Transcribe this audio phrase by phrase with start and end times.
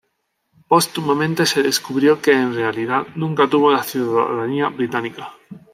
[0.67, 5.31] Póstumamente se descubrió que en realidad nunca tuvo la ciudadanía británica.